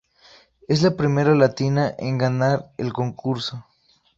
[0.67, 3.67] Es la primera latina en ganar el concurso.